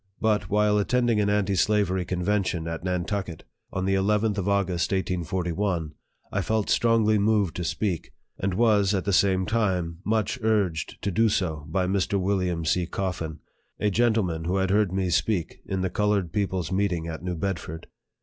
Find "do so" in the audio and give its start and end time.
11.11-11.65